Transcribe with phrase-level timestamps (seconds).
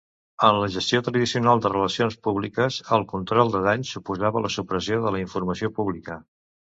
[0.45, 5.13] En la gestió tradicional de relacions públiques, el control de danys suposava la supressió de
[5.17, 6.17] la informació pública.